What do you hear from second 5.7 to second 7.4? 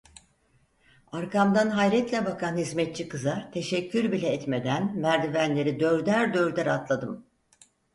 dörder dörder atladım.